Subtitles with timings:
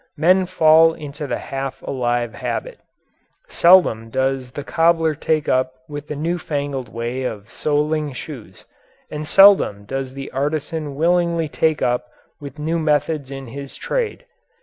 [0.17, 2.79] Men fall into the half alive habit.
[3.49, 8.65] Seldom does the cobbler take up with the new fangled way of soling shoes,
[9.11, 12.07] and seldom does the artisan willingly take up
[12.39, 14.25] with new methods in his trade.